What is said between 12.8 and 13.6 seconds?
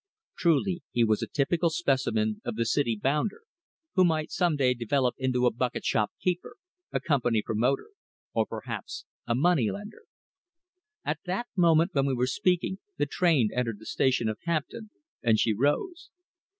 the train